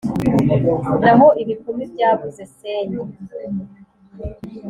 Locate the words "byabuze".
1.93-2.43